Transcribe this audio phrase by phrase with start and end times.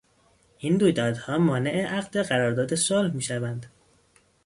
[0.57, 3.65] این رویدادها مانع عقد قرار داد صلح میشوند.